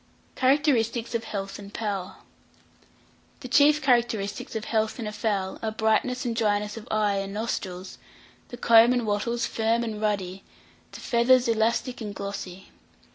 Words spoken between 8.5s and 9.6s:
comb and wattles